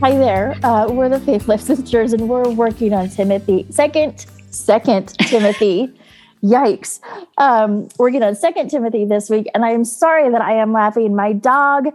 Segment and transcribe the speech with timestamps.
[0.00, 0.54] Hi there.
[0.62, 5.98] Uh, we're the Faith Lift Sisters, and we're working on Timothy, second, second Timothy.
[6.44, 7.00] Yikes.
[7.38, 11.16] Um, working on second Timothy this week, and I am sorry that I am laughing.
[11.16, 11.86] My dog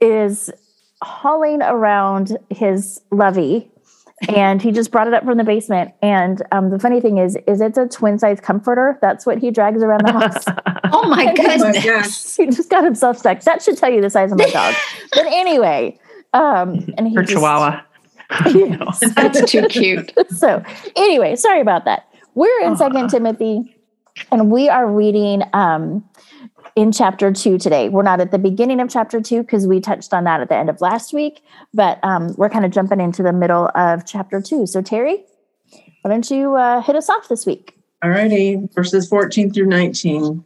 [0.00, 0.50] is
[1.02, 3.70] hauling around his lovey
[4.28, 5.92] and he just brought it up from the basement.
[6.02, 8.98] And um, the funny thing is, is it's a twin size comforter.
[9.00, 10.44] That's what he drags around the house.
[10.92, 12.36] oh my goodness.
[12.36, 13.40] he just got himself stuck.
[13.42, 14.74] That should tell you the size of my dog.
[15.12, 15.98] but anyway,
[16.34, 17.80] um, and he Her just- chihuahua.
[18.52, 19.00] Yes.
[19.14, 20.12] That's too cute.
[20.30, 20.62] so
[20.96, 22.08] anyway, sorry about that.
[22.34, 23.76] We're in Second Timothy,
[24.32, 26.02] and we are reading um,
[26.74, 27.90] in chapter two today.
[27.90, 30.56] We're not at the beginning of chapter two because we touched on that at the
[30.56, 31.42] end of last week,
[31.74, 34.66] but um, we're kind of jumping into the middle of chapter two.
[34.66, 35.24] So Terry,
[36.02, 37.76] why don't you uh, hit us off this week?
[38.02, 40.44] All righty, verses 14 through 19.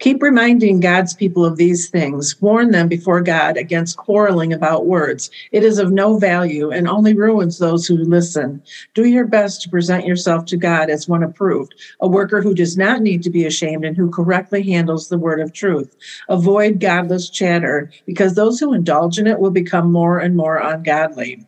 [0.00, 2.40] Keep reminding God's people of these things.
[2.42, 5.30] Warn them before God against quarreling about words.
[5.52, 8.60] It is of no value and only ruins those who listen.
[8.94, 12.76] Do your best to present yourself to God as one approved, a worker who does
[12.76, 15.96] not need to be ashamed and who correctly handles the word of truth.
[16.28, 21.46] Avoid godless chatter, because those who indulge in it will become more and more ungodly.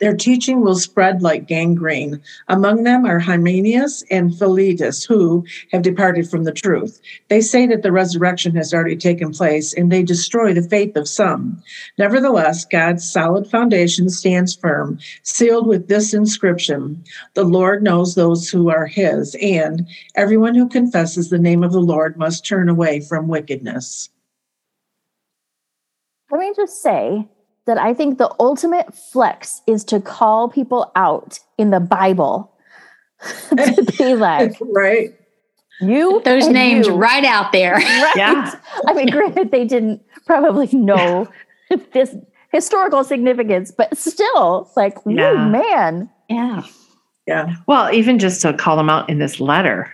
[0.00, 2.20] Their teaching will spread like gangrene.
[2.48, 7.00] Among them are Hymenaeus and Philetus, who have departed from the truth.
[7.28, 11.08] They say that the resurrection has already taken place, and they destroy the faith of
[11.08, 11.62] some.
[11.98, 18.70] Nevertheless, God's solid foundation stands firm, sealed with this inscription The Lord knows those who
[18.70, 19.86] are his, and
[20.16, 24.08] everyone who confesses the name of the Lord must turn away from wickedness.
[26.30, 27.28] Let me just say
[27.66, 32.52] that I think the ultimate flex is to call people out in the Bible
[33.50, 35.14] to be like, right?
[35.80, 36.94] you Those names you.
[36.94, 37.74] right out there.
[37.80, 38.12] Right.
[38.16, 38.54] Yeah.
[38.86, 41.28] I mean, granted, they didn't probably know
[41.92, 42.14] this
[42.52, 45.48] historical significance, but still, it's like, ooh, Yeah.
[45.48, 46.10] man.
[46.28, 46.62] Yeah.
[47.26, 47.54] Yeah.
[47.66, 49.92] Well, even just to call them out in this letter.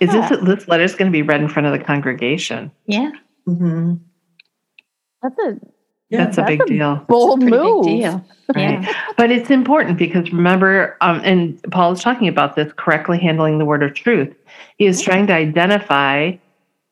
[0.00, 2.72] Is this this letter is going to be read in front of the congregation?
[2.86, 3.12] Yeah.
[3.46, 3.94] Mm-hmm.
[5.22, 5.56] That's a
[6.10, 6.96] Yeah, That's a big a deal.
[7.08, 7.84] bold Pretty move.
[7.84, 8.24] big deal.
[8.54, 8.82] Right.
[8.82, 8.94] Yeah.
[9.18, 13.66] But it's important because remember, um, and Paul is talking about this correctly handling the
[13.66, 14.34] word of truth.
[14.78, 16.32] He is trying to identify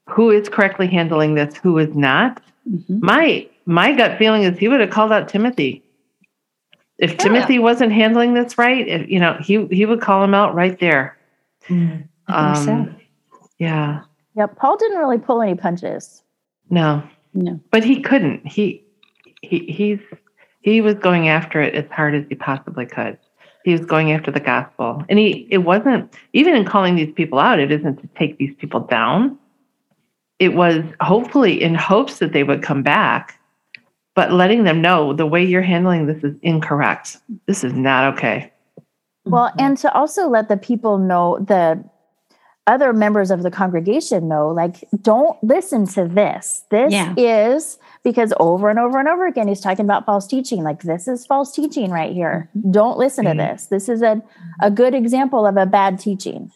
[0.06, 2.42] who is correctly handling this, who is not.
[2.70, 3.00] Mhm.
[3.02, 5.82] My my gut feeling is he would have called out Timothy.
[6.98, 10.54] If Timothy wasn't handling this right, if, you know, he he would call him out
[10.54, 11.16] right there.
[11.70, 12.02] I
[12.66, 12.72] so.
[12.72, 12.96] Um,
[13.58, 14.02] Yeah,
[14.34, 16.22] Yeah, Paul didn't really pull any punches.
[16.68, 17.02] no,
[17.32, 17.58] No.
[17.70, 18.46] but he couldn't.
[18.46, 18.84] He
[19.42, 19.98] he he's
[20.60, 23.18] he was going after it as hard as he possibly could.
[23.64, 27.38] He was going after the gospel, and he it wasn't even in calling these people
[27.38, 27.58] out.
[27.58, 29.38] It isn't to take these people down.
[30.38, 33.40] It was hopefully in hopes that they would come back,
[34.14, 37.16] but letting them know the way you're handling this is incorrect.
[37.46, 38.52] This is not okay.
[39.24, 41.82] Well, and to also let the people know, the
[42.68, 46.64] other members of the congregation know, like, don't listen to this.
[46.70, 47.14] This Yeah.
[47.16, 50.62] is because over and over and over again, he's talking about false teaching.
[50.62, 52.48] Like, this is false teaching right here.
[52.70, 53.38] Don't listen to Mhm.
[53.38, 53.66] this.
[53.66, 54.22] This is a,
[54.62, 56.52] a good example of a bad teaching.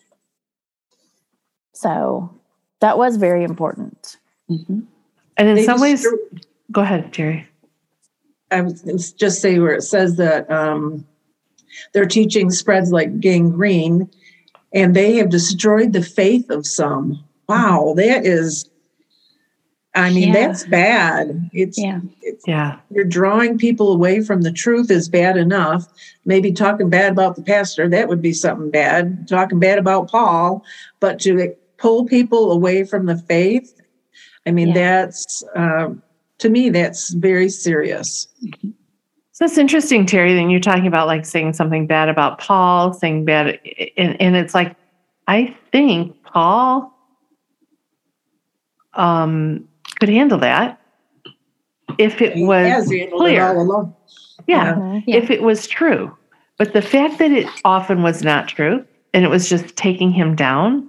[1.73, 2.31] So
[2.79, 4.17] that was very important.
[4.49, 4.85] Mhm.
[5.37, 6.39] And in They some ways, destroy-
[6.71, 7.49] go ahead, Jerry.
[8.53, 11.05] I was just say where it says that um,
[11.95, 14.09] their teaching spreads like gangrene,
[14.73, 17.19] and they have destroyed the faith of some.
[17.49, 18.70] Wow, that is.
[19.95, 20.47] I mean, Yeah.
[20.47, 21.51] that's bad.
[21.53, 22.01] It's, Yeah.
[22.23, 25.87] it's Yeah, you're drawing people away from the truth is bad enough.
[26.25, 29.27] Maybe talking bad about the pastor that would be something bad.
[29.27, 30.63] Talking bad about Paul,
[31.01, 33.75] but to pull people away from the faith,
[34.47, 34.75] I mean, Yeah.
[34.75, 36.03] that's um,
[36.39, 38.29] to me that's very serious.
[39.33, 43.25] So it's interesting, Terry, that you're talking about like saying something bad about Paul, saying
[43.25, 43.59] bad,
[43.97, 44.77] and, and it's like,
[45.27, 46.95] I think Paul
[48.95, 49.67] um,
[50.01, 50.81] could handle that
[51.99, 53.57] if it He was has handled it all clear.
[53.57, 53.95] along.
[54.47, 55.03] Yeah, Mhm.
[55.07, 55.17] Yeah.
[55.17, 56.17] if it was true.
[56.59, 60.35] But the fact that it often was not true and it was just taking him
[60.35, 60.89] down,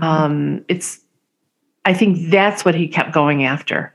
[0.00, 1.00] um, it's,
[1.84, 3.92] I think that's what he kept going after.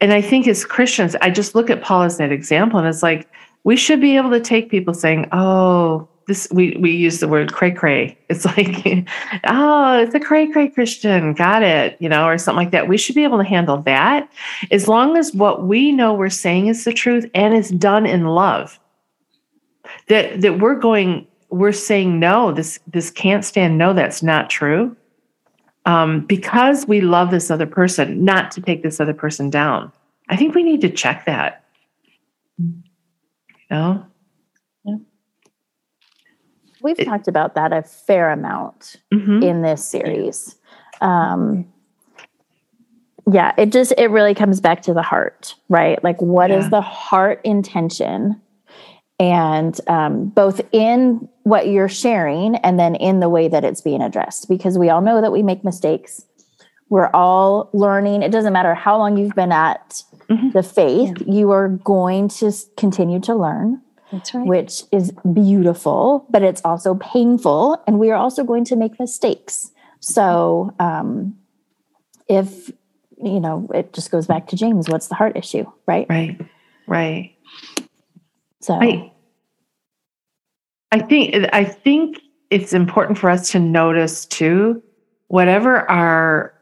[0.00, 3.04] and I think as Christians, I just look at Paul as that example, and it's
[3.04, 3.28] like
[3.62, 7.52] we should be able to take people saying, "Oh, this we we use the word
[7.52, 9.06] cray cray." It's like,
[9.44, 12.88] "Oh, it's a cray cray Christian." Got it, you know, or something like that.
[12.88, 14.30] We should be able to handle that
[14.70, 18.26] as long as what we know we're saying is the truth and it's done in
[18.26, 18.78] love.
[20.08, 22.52] That that we're going, we're saying no.
[22.52, 23.78] This this can't stand.
[23.78, 24.96] No, that's not true
[25.86, 29.92] um, because we love this other person, not to take this other person down.
[30.28, 31.64] I think we need to check that.
[32.58, 32.82] You
[33.70, 34.06] know?
[36.82, 39.42] We've It- talked about that a fair amount Mhm.
[39.42, 40.56] in this series.
[41.00, 41.66] Um,
[43.30, 46.02] yeah, it just it really comes back to the heart, right?
[46.02, 46.70] Like, what is Yeah.
[46.70, 48.40] the heart intention?
[49.20, 54.02] And um, both in what you're sharing and then in the way that it's being
[54.02, 56.24] addressed, because we all know that we make mistakes.
[56.90, 58.22] We're all learning.
[58.22, 60.52] It doesn't matter how long you've been at Mhm.
[60.52, 63.80] the faith, you are going to continue to learn
[64.12, 64.46] right.
[64.46, 67.82] which is beautiful, but it's also painful.
[67.86, 69.70] And we are also going to make mistakes.
[70.00, 71.36] So, um,
[72.28, 72.70] if,
[73.22, 76.06] you know, it just goes back to James, what's the heart issue, right?
[76.08, 76.40] Right.
[76.86, 77.36] Right.
[78.60, 79.12] So, I,
[80.92, 82.20] I think I think
[82.50, 84.82] it's important for us to notice too,
[85.28, 86.54] whatever our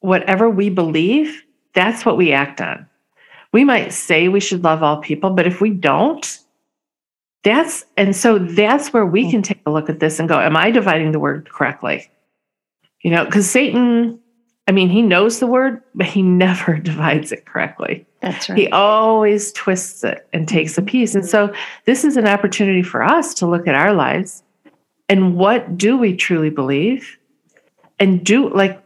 [0.00, 1.42] whatever we believe,
[1.74, 2.86] that's what we act on.
[3.52, 6.38] We might say we should love all people, but if we don't,
[7.42, 10.56] that's and so that's where we can take a look at this and go, Am
[10.56, 12.10] I dividing the word correctly?
[13.02, 14.20] You know, because Satan,
[14.68, 18.06] I mean, he knows the word, but he never divides it correctly.
[18.20, 18.58] That's right.
[18.58, 21.14] He always twists it and takes a piece.
[21.14, 21.54] And so
[21.86, 24.42] this is an opportunity for us to look at our lives
[25.10, 27.18] and what do we truly believe?
[27.98, 28.80] And do like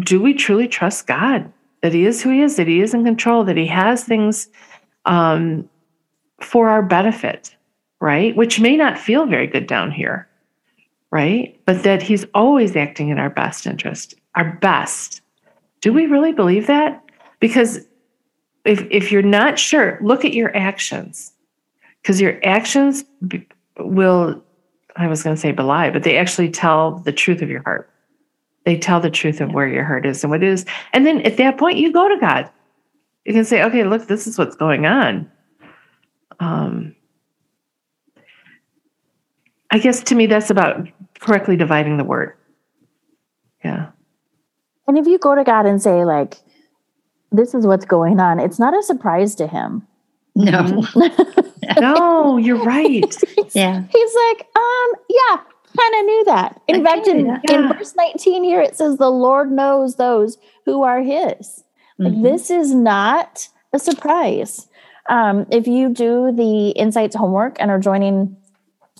[0.00, 1.50] do we truly trust God
[1.82, 4.48] that he is who he is, that he is in control, that he has things
[5.04, 5.68] um,
[6.40, 7.54] for our benefit,
[8.02, 8.34] right?
[8.34, 10.28] Which may not feel very good down here,
[11.12, 11.58] right?
[11.66, 15.20] But that he's always acting in our best interest, our best.
[15.80, 17.00] Do we really believe that?
[17.38, 17.78] Because
[18.64, 21.32] if if you're not sure, look at your actions,
[22.02, 23.04] because your actions
[23.78, 24.42] will.
[24.96, 27.88] I was going to say belie, but they actually tell the truth of your heart.
[28.64, 31.20] They tell the truth of where your heart is and what it is, and then
[31.22, 32.50] at that point, you go to God.
[33.24, 35.30] You can say, "Okay, look, this is what's going on."
[36.40, 36.96] Um,
[39.72, 40.86] I guess to me, that's about
[41.20, 42.34] correctly dividing the word.
[43.64, 43.90] Yeah.
[44.88, 46.36] and if you go to God and say, like,
[47.30, 49.86] this is what's going on, it's not a surprise to him.
[50.34, 50.84] no.
[51.80, 53.04] No, you're right.
[53.54, 53.82] Yeah.
[53.90, 56.60] He's like, um, yeah, kind of knew that.
[56.68, 57.50] In I fact, in, knew that.
[57.50, 61.62] in verse 19 here, it says, the Lord knows those who are his.
[61.98, 62.22] Like, Mhm.
[62.24, 64.68] This is not a surprise.
[65.08, 68.36] Um, if you do the insights homework and are joining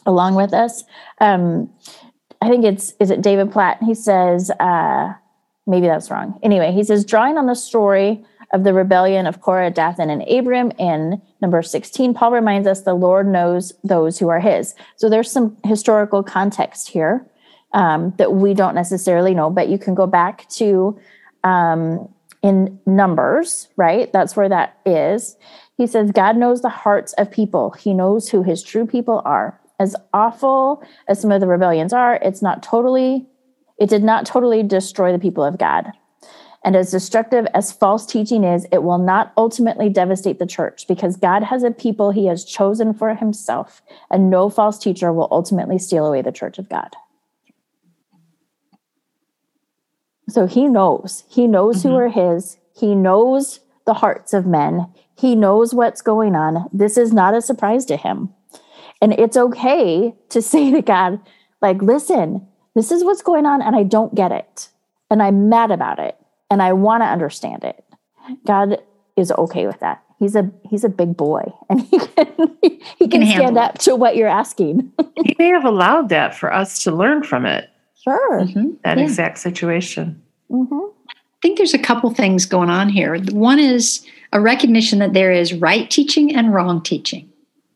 [0.06, 0.84] along with us,
[1.20, 1.70] um,
[2.40, 3.78] I think it's is it David Platt.
[3.82, 5.12] He says, uh,
[5.66, 6.38] maybe that's wrong.
[6.42, 10.72] Anyway, he says, drawing on the story of the rebellion of Korah, Dathan, and Abram
[10.78, 14.74] in number 16, Paul reminds us the Lord knows those who are his.
[14.96, 17.26] So there's some historical context here
[17.72, 20.98] um, that we don't necessarily know, but you can go back to
[21.44, 22.12] um,
[22.42, 24.12] in Numbers, right?
[24.12, 25.36] That's where that is.
[25.78, 29.58] He says, God knows the hearts of people, He knows who His true people are.
[29.82, 33.26] As awful as some of the rebellions are, it's not totally,
[33.78, 35.90] it did not totally destroy the people of God.
[36.64, 41.16] And as destructive as false teaching is, it will not ultimately devastate the church because
[41.16, 45.80] God has a people he has chosen for himself, and no false teacher will ultimately
[45.80, 46.94] steal away the church of God.
[50.28, 51.24] So he knows.
[51.28, 51.98] He knows who Mhm.
[51.98, 52.56] are his.
[52.72, 54.86] He knows the hearts of men.
[55.16, 56.68] He knows what's going on.
[56.72, 58.32] This is not a surprise to him.
[59.02, 61.20] And it's okay to say to God,
[61.60, 64.68] like, listen, this is what's going on, and I don't get it.
[65.10, 66.16] And I'm mad about it.
[66.50, 67.84] And I want to understand it.
[68.46, 68.78] God
[69.16, 70.02] is okay with that.
[70.18, 73.78] He's a he's a big boy and he can he can, can stand handle up
[73.78, 74.92] to what you're asking.
[75.24, 77.68] he may have allowed that for us to learn from it,
[78.04, 78.42] sure.
[78.42, 78.76] Mhm.
[78.84, 79.04] that Yeah.
[79.04, 80.22] exact situation.
[80.48, 80.64] hmm
[81.10, 83.18] I think there's a couple things going on here.
[83.32, 87.28] One is a recognition that there is right teaching and wrong teaching.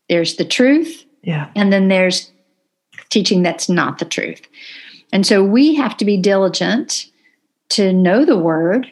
[0.07, 1.49] There's the truth, Yeah.
[1.57, 2.31] and then there's
[3.09, 4.41] teaching that's not the truth.
[5.11, 7.05] And so we have to be diligent
[7.69, 8.89] to know the word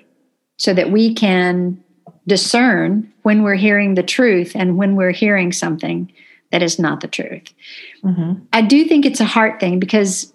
[0.58, 1.82] so that we can
[2.28, 6.12] discern when we're hearing the truth and when we're hearing something
[6.52, 7.54] that is not the truth.
[8.02, 10.34] hmm I do think it's a heart thing because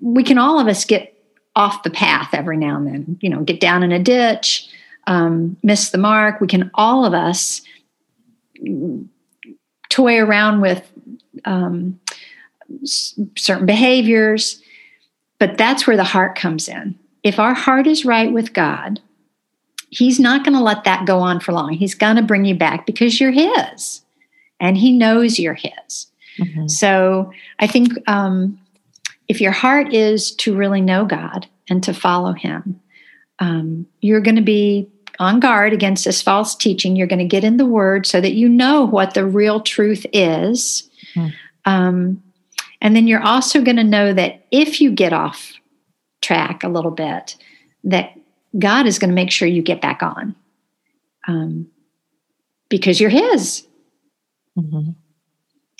[0.00, 1.14] we can all of us get
[1.54, 4.68] off the path every now and then, you know, get down in a ditch,
[5.06, 6.40] um, miss the mark.
[6.40, 7.62] We can all of us
[9.88, 10.90] toy around with
[11.44, 11.98] um,
[12.82, 14.60] s- certain behaviors,
[15.38, 16.98] but that's where the heart comes in.
[17.22, 19.00] If our heart is right with God,
[19.90, 21.72] He's not going to let that go on for long.
[21.72, 24.02] He's going to bring you back because you're His
[24.60, 26.08] and He knows you're His.
[26.38, 26.70] Mhm.
[26.70, 28.60] So I think um,
[29.28, 32.80] if your heart is to really know God and to follow Him,
[33.38, 36.96] um, you're going to be on guard against this false teaching.
[36.96, 40.06] You're going to get in the Word so that you know what the real truth
[40.12, 40.88] is.
[41.14, 41.26] Hmm.
[41.64, 42.22] Um,
[42.80, 45.52] and then you're also going to know that if you get off
[46.20, 47.36] track a little bit,
[47.84, 48.12] that
[48.58, 50.34] God is going to make sure you get back on
[51.26, 51.68] um,
[52.68, 53.66] because you're His.
[54.56, 54.94] Mhm.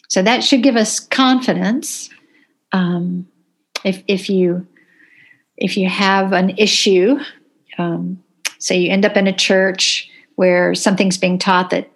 [0.09, 2.11] So that should give us confidence.
[2.73, 3.26] Um,
[3.85, 4.66] if if you
[5.57, 7.18] if you have an issue,
[7.78, 8.23] um,
[8.59, 11.91] say you end up in a church where something's being taught that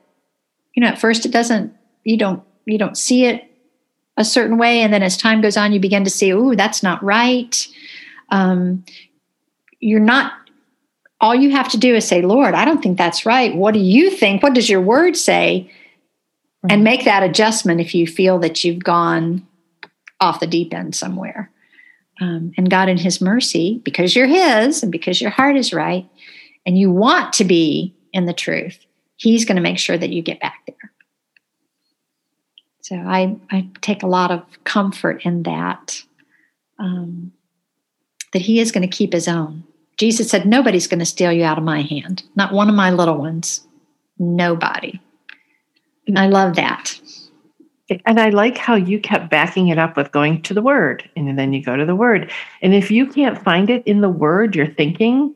[0.75, 3.49] you know at first it doesn't you don't you don't see it
[4.16, 6.83] a certain way, and then as time goes on, you begin to see, oh, that's
[6.83, 7.66] not right.
[8.31, 8.85] Um,
[9.81, 10.33] you're not.
[11.21, 13.54] All you have to do is say, Lord, I don't think that's right.
[13.54, 14.42] What do you think?
[14.42, 15.71] What does your word say?
[16.71, 19.45] and make that adjustment if you feel that you've gone
[20.21, 21.50] off the deep end somewhere.
[22.21, 26.09] Um, and God, in His mercy, because you're His and because your heart is right
[26.66, 28.78] and you want to be in the truth,
[29.16, 30.92] He's going to make sure that you get back there.
[32.81, 36.02] So I, I take a lot of comfort in that,
[36.78, 37.33] um,
[38.33, 39.64] that He is going to keep His own.
[39.99, 42.90] Jesus said, Nobody's going to steal you out of my hand, not one of my
[42.90, 43.66] little ones.
[44.19, 45.00] Nobody.
[46.07, 46.99] And I love that.
[48.07, 51.38] And I like how you kept backing it up with going to the word, and
[51.38, 52.31] then you go to the word.
[52.62, 55.35] And if you can't find it in the word you're thinking,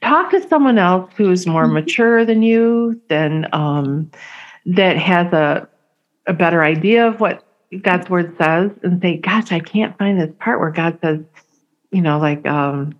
[0.00, 1.72] talk to someone else who's more Mhm.
[1.74, 4.10] mature than you, than um,
[4.66, 5.68] that has a
[6.28, 7.42] a better idea of what
[7.82, 11.18] God's word says, and say, "Gosh, I can't find this part where God says,
[11.90, 12.94] you know, like um,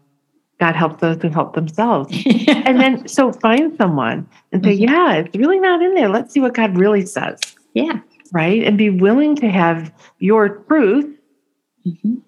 [0.59, 2.11] God helps those who help themselves."
[2.65, 4.89] And then so find someone and say, Mhm.
[4.89, 6.09] "Yeah, it's really not in there.
[6.09, 7.39] Let's see what God really says."
[7.75, 8.01] yeah.
[8.35, 8.62] right?
[8.65, 11.07] And be willing to have your truth
[11.87, 12.21] Mhm.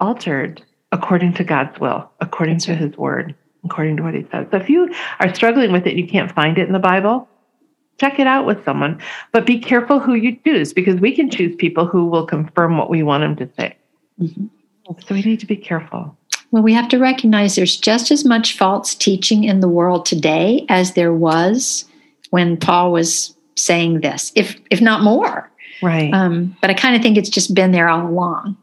[0.00, 0.62] altered
[0.92, 2.80] according to God's will, according That's to right.
[2.80, 4.46] his word, according to what he says.
[4.50, 7.28] So if you are struggling with it and you can't find it in the Bible,
[7.98, 9.00] check it out with someone.
[9.32, 12.90] But be careful who you choose because we can choose people who will confirm what
[12.90, 13.76] we want them to say.
[14.20, 14.50] Mhm.
[15.06, 16.16] So we need to be careful.
[16.50, 20.64] Well, we have to recognize there's just as much false teaching in the world today
[20.68, 21.84] as there was
[22.30, 25.50] when Paul was saying this, if if not more.
[25.82, 26.12] Right.
[26.12, 28.56] Um, but I kind of think it's just been there all along.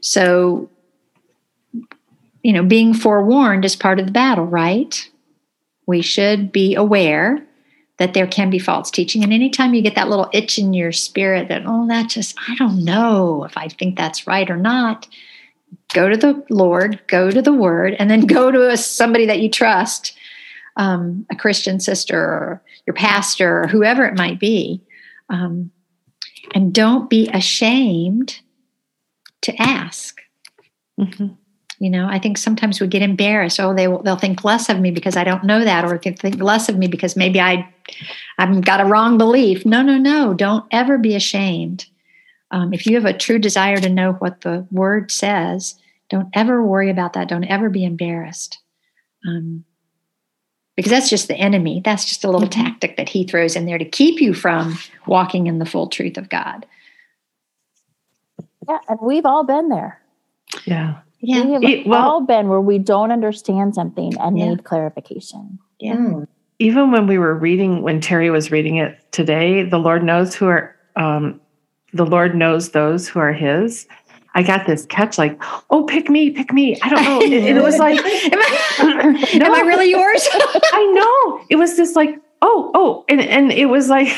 [0.00, 0.68] So,
[2.44, 5.10] you know, being forewarned is part of the battle, right?
[5.86, 7.44] We should be aware
[7.98, 9.24] that there can be false teaching.
[9.24, 12.54] And anytime you get that little itch in your spirit that, oh, that just, I
[12.56, 15.08] don't know if I think that's right or not,
[15.94, 19.40] go to the Lord, go to the Word, and then go to a, somebody that
[19.40, 20.14] you trust,
[20.76, 24.82] um, a Christian sister or your pastor or whoever it might be.
[25.30, 25.70] Um,
[26.54, 28.40] and don't be ashamed
[29.42, 30.20] to ask.
[31.00, 31.38] Mhm.
[31.84, 33.60] You know, I think sometimes we get embarrassed.
[33.60, 36.12] Oh, they will, they'll think less of me because I don't know that, or they
[36.12, 37.68] think less of me because maybe I
[38.38, 39.66] I've got a wrong belief.
[39.66, 40.32] No, no, no.
[40.32, 41.84] Don't ever be ashamed.
[42.52, 45.74] Um, if you have a true desire to know what the word says,
[46.08, 47.28] don't ever worry about that.
[47.28, 48.60] Don't ever be embarrassed.
[49.28, 49.66] Um,
[50.76, 51.82] because that's just the enemy.
[51.84, 52.64] That's just a little Mhm.
[52.64, 56.16] tactic that he throws in there to keep you from walking in the full truth
[56.16, 56.64] of God.
[58.66, 60.00] Yeah, and we've all been there.
[60.64, 61.00] Yeah.
[61.26, 61.44] Yeah.
[61.44, 64.48] We have It- well- all been where we don't understand something and Yeah.
[64.50, 65.58] need clarification.
[65.80, 65.96] Yeah.
[65.96, 66.26] Mm.
[66.60, 70.46] even when we were reading when terry was reading it today the lord knows who
[70.46, 71.40] are um,
[71.92, 73.88] the lord knows those who are his
[74.36, 75.34] i got this catch like
[75.70, 77.98] oh pick me pick me i don't know it, it was like
[78.32, 80.22] am, I, am I really yours?
[80.72, 84.08] i know it was just like oh oh and, and it was like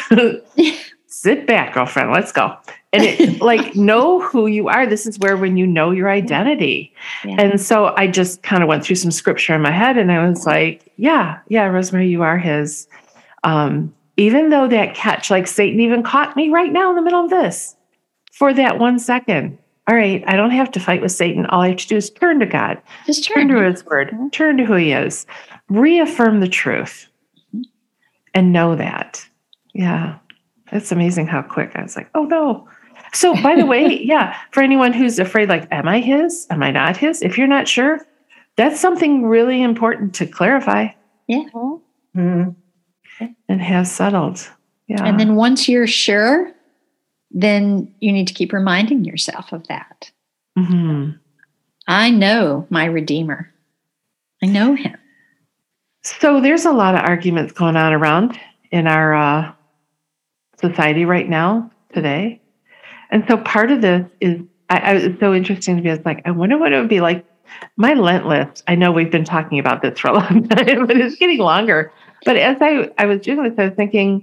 [1.07, 2.55] sit back girlfriend let's go
[2.97, 6.93] and it like know who you are this is where when you know your identity
[7.25, 7.37] Yeah.
[7.41, 10.27] and so i just kind of went through some scripture in my head and i
[10.27, 12.89] was like yeah yeah rosemary you are his
[13.45, 17.23] um even though that catch like satan even caught me right now in the middle
[17.25, 17.77] of this
[18.33, 19.57] for that one second
[19.89, 22.11] all right i don't have to fight with satan all i have to do is
[22.11, 23.63] turn to god Just turn turn.
[23.63, 25.27] to his word, turn to who he is,
[25.69, 27.09] reaffirm the truth,
[28.35, 29.27] and know that.
[29.73, 30.19] Yeah,
[30.73, 32.69] it's amazing how quick I was like, oh no.
[33.17, 36.47] So, by the way, yeah, for anyone who's afraid, like, am I his?
[36.51, 37.23] Am I not his?
[37.23, 38.01] If you're not sure,
[38.57, 40.89] that's something really important to clarify.
[41.27, 41.45] Yeah.
[42.15, 42.55] Mhm.
[43.49, 44.49] and have settled.
[44.89, 45.03] Yeah.
[45.05, 46.53] And then once you're sure,
[47.31, 50.11] then you need to keep reminding yourself of that.
[50.59, 51.19] Mhm.
[51.89, 53.51] I know my Redeemer.
[54.43, 54.97] I know him.
[56.03, 58.39] So there's a lot of arguments going on around
[58.71, 59.53] in our uh,
[60.61, 62.41] society right now today,
[63.17, 65.89] and so part of this is I, I it's so interesting to me.
[65.89, 67.25] It's like I wonder what it would be like.
[67.79, 68.63] My Lent list.
[68.69, 71.91] I know we've been talking about this for a long time, but it's getting longer.
[72.27, 74.23] But as I I was doing this, I was thinking,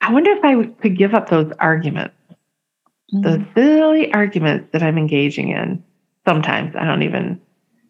[0.00, 2.14] I wonder if I could give up those arguments,
[3.12, 3.20] mm-hmm.
[3.20, 5.84] those silly arguments that I'm engaging in.
[6.26, 7.38] Sometimes I don't even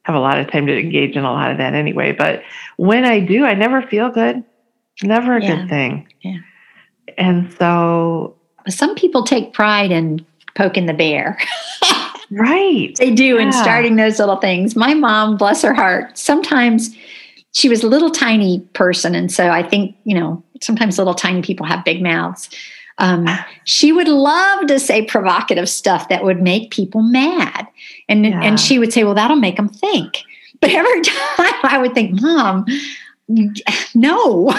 [0.03, 2.11] have a lot of time to engage in a lot of that anyway.
[2.11, 2.43] But
[2.79, 4.43] when I do, I never feel good.
[5.05, 5.55] Never a Yeah.
[5.57, 6.09] good thing.
[6.23, 6.39] Yeah.
[7.17, 8.35] And so,
[8.65, 11.39] But Some people take pride in poking the bear.
[12.31, 12.95] right.
[12.97, 14.77] They do in starting those little things.
[14.77, 16.95] My mom, bless her heart, sometimes
[17.53, 19.15] she was a little tiny person.
[19.15, 22.49] And so I think, you know, sometimes little tiny people have big mouths.
[22.99, 23.27] Um,
[23.65, 27.67] she would love to say provocative stuff that would make people mad.
[28.09, 28.41] And, Yeah.
[28.43, 30.23] and she would say, well, that'll make them think.
[30.61, 32.65] But every time I would think, Mom,
[33.95, 34.53] no.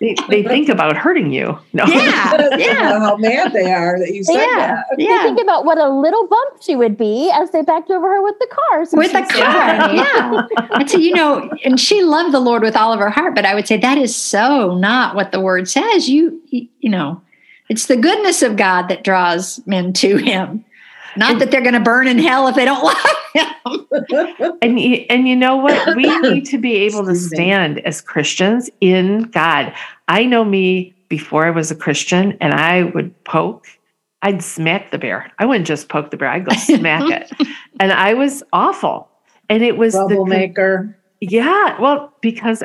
[0.00, 1.58] They, they think about hurting you.
[1.72, 1.84] No.
[1.86, 2.48] Yeah.
[2.58, 2.98] Yeah.
[2.98, 4.56] How mad they are that you said Yeah.
[4.56, 4.84] that.
[4.96, 5.22] They Yeah.
[5.22, 8.38] think about what a little bump she would be as they backed over her with
[8.38, 8.80] the car.
[8.92, 9.94] With a she's- car.
[9.94, 10.42] Yeah.
[10.72, 13.44] I'd say, you know, and she loved the Lord with all of her heart, but
[13.44, 16.08] I would say that is so not what the word says.
[16.08, 17.20] You, you you know,
[17.68, 20.64] it's the goodness of God that draws men to him.
[21.16, 22.96] Not that they're going to burn in hell if they don't love
[23.34, 23.46] him.
[24.62, 25.96] And and you know what?
[25.96, 29.72] We need to be able to stand as Christians in God.
[30.08, 33.66] I know me before I was a Christian, and I would poke.
[34.22, 35.30] I'd smack the bear.
[35.38, 36.28] I wouldn't just poke the bear.
[36.28, 37.30] I'd go smack it,
[37.80, 39.08] and I was awful.
[39.48, 40.96] And it was the Troublemaker.
[41.20, 41.80] yeah.
[41.80, 42.62] Well, because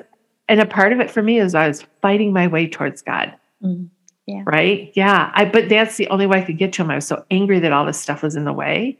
[0.48, 3.34] and a part of it for me is I was fighting my way towards God.
[3.64, 3.90] Mm,
[4.26, 4.42] yeah.
[4.46, 4.92] Right.
[4.96, 5.32] Yeah.
[5.36, 6.90] I but that's the only way I could get to him.
[6.90, 8.98] I was so angry that all this stuff was in the way.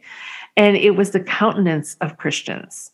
[0.56, 2.92] And it was the countenance of Christians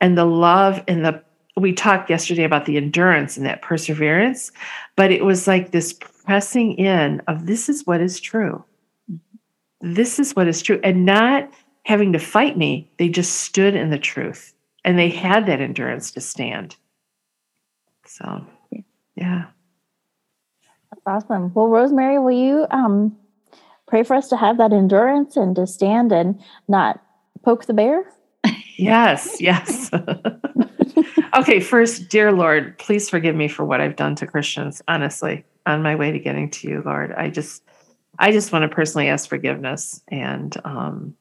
[0.00, 1.22] and the love and the
[1.56, 4.52] we talked yesterday about the endurance and that perseverance,
[4.96, 8.64] but it was like this pressing in of this is what is true.
[9.80, 10.80] This is what is true.
[10.84, 11.50] And not
[11.84, 16.12] having to fight me, they just stood in the truth and they had that endurance
[16.12, 16.76] to stand.
[18.06, 18.46] So,
[19.16, 19.46] yeah.
[21.06, 21.52] That's awesome.
[21.54, 23.16] Well, Rosemary, will you um,
[23.86, 27.02] pray for us to have that endurance and to stand and not
[27.42, 28.04] poke the bear?
[28.76, 29.90] Yes, yes.
[31.36, 35.82] okay, first, dear Lord, please forgive me for what I've done to Christians, honestly, on
[35.82, 37.12] my way to getting to you, Lord.
[37.12, 37.62] I just
[38.18, 41.14] I just want to personally ask forgiveness and um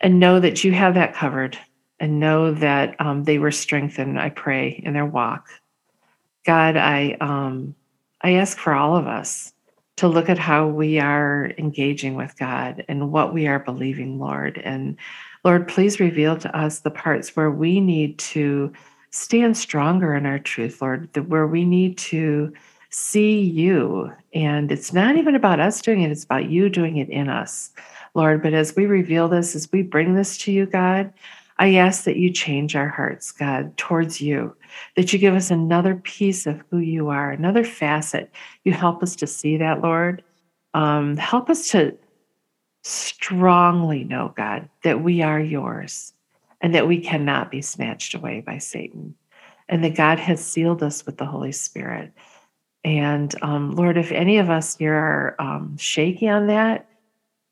[0.00, 1.58] and know that you have that covered
[1.98, 5.48] and know that um, they were strengthened, I pray, in their walk.
[6.46, 7.74] God, I um
[8.22, 9.52] I ask for all of us
[9.96, 14.58] to look at how we are engaging with God and what we are believing, Lord.
[14.64, 14.96] And
[15.44, 18.72] Lord, please reveal to us the parts where we need to
[19.10, 22.52] stand stronger in our truth, Lord, where we need to
[22.90, 24.10] see you.
[24.34, 27.70] And it's not even about us doing it, it's about you doing it in us,
[28.14, 28.42] Lord.
[28.42, 31.12] But as we reveal this, as we bring this to you, God,
[31.60, 34.56] I ask that you change our hearts, God, towards you,
[34.96, 38.30] that you give us another piece of who you are, another facet.
[38.64, 40.24] You help us to see that, Lord.
[40.72, 41.94] Um, help us to
[42.82, 46.14] strongly know, God, that we are yours
[46.62, 49.14] and that we cannot be snatched away by Satan,
[49.68, 52.10] and that God has sealed us with the Holy Spirit.
[52.84, 56.88] And um, Lord, if any of us here are um, shaky on that,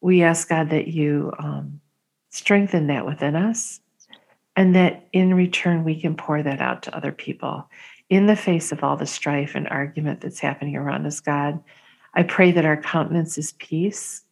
[0.01, 1.81] we ask God that you um,
[2.31, 3.81] strengthen that within us,
[4.59, 7.71] and that in return we can pour that out to other people
[8.11, 11.63] in the face of all the strife and argument that's happening around us, God.
[12.15, 14.25] I pray that our countenance is peace,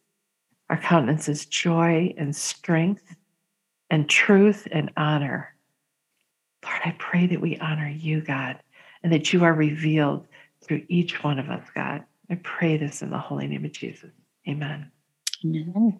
[0.69, 3.15] our countenance is joy and strength
[3.89, 5.55] and truth and honor.
[6.61, 8.59] Lord, I pray that we honor you, God,
[9.03, 10.27] and that you are revealed
[10.61, 12.03] through each one of us, God.
[12.29, 14.11] I pray this in the holy name of Jesus.
[14.45, 14.91] Amen.
[15.45, 15.99] Amen.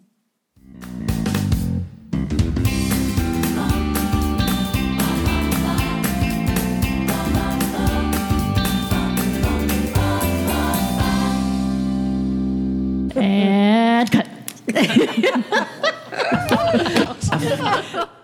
[14.77, 15.43] I'm